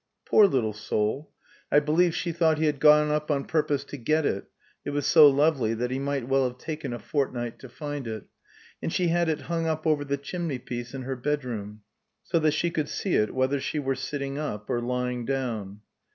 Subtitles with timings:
[0.27, 1.31] Poor little soul!
[1.71, 4.45] I believe she thought he had gone up on purpose to get it
[4.83, 8.23] (it was so lovely that he might well have taken a fortnight to find it);
[8.81, 11.81] and she had it hung up over the chimney piece in her bedroom,
[12.23, 15.81] so that she could see it whether she were sitting up or lying down.